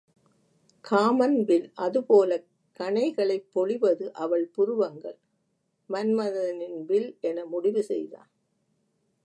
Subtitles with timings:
[0.85, 2.47] காமன்வில் அதுபோலக்
[2.79, 5.19] கணைகளைப் பொழிவது அவள் புருவங்கள்
[5.89, 8.29] மன்மதனின் வில் என முடிவு செய்தான்.